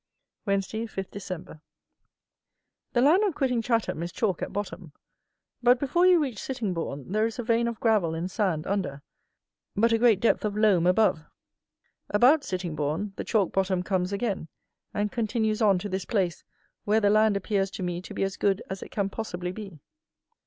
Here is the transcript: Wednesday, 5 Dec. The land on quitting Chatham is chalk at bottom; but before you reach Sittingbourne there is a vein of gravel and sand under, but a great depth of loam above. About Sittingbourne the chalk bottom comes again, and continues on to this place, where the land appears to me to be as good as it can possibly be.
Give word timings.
Wednesday, 0.47 0.87
5 0.87 1.11
Dec. 1.11 1.61
The 2.93 3.01
land 3.03 3.23
on 3.23 3.33
quitting 3.33 3.61
Chatham 3.61 4.01
is 4.01 4.11
chalk 4.11 4.41
at 4.41 4.51
bottom; 4.51 4.93
but 5.61 5.77
before 5.79 6.07
you 6.07 6.19
reach 6.19 6.41
Sittingbourne 6.41 7.11
there 7.11 7.27
is 7.27 7.37
a 7.37 7.43
vein 7.43 7.67
of 7.67 7.79
gravel 7.79 8.15
and 8.15 8.31
sand 8.31 8.65
under, 8.65 9.03
but 9.75 9.91
a 9.91 9.99
great 9.99 10.19
depth 10.19 10.43
of 10.43 10.57
loam 10.57 10.87
above. 10.87 11.27
About 12.09 12.43
Sittingbourne 12.43 13.13
the 13.15 13.23
chalk 13.23 13.53
bottom 13.53 13.83
comes 13.83 14.11
again, 14.11 14.47
and 14.91 15.11
continues 15.11 15.61
on 15.61 15.77
to 15.77 15.87
this 15.87 16.05
place, 16.05 16.43
where 16.83 16.99
the 16.99 17.11
land 17.11 17.37
appears 17.37 17.69
to 17.69 17.83
me 17.83 18.01
to 18.01 18.15
be 18.15 18.23
as 18.23 18.37
good 18.37 18.63
as 18.71 18.81
it 18.81 18.89
can 18.89 19.07
possibly 19.07 19.51
be. 19.51 19.79